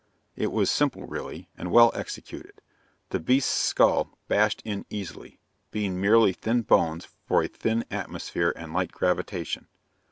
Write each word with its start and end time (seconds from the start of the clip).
It 0.35 0.51
was 0.51 0.71
simple, 0.71 1.05
really, 1.05 1.47
and 1.55 1.71
well 1.71 1.91
executed. 1.93 2.63
The 3.11 3.19
beast's 3.19 3.53
skull 3.53 4.17
bashed 4.27 4.63
in 4.65 4.83
easily, 4.89 5.37
being 5.69 6.01
merely 6.01 6.33
thin 6.33 6.63
bones 6.63 7.07
for 7.27 7.43
a 7.43 7.47
thin 7.47 7.85
atmosphere 7.91 8.51
and 8.57 8.73
light 8.73 8.91
gravitation. 8.91 9.67